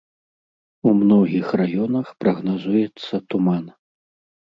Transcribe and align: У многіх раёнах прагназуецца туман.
У 0.91 0.93
многіх 1.01 1.45
раёнах 1.63 2.07
прагназуецца 2.25 3.25
туман. 3.33 3.65